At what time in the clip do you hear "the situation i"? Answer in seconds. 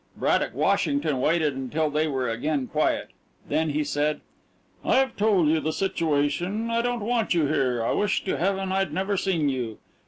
5.59-6.81